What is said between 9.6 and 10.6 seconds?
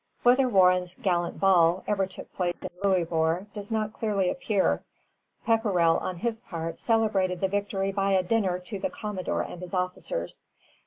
his officers.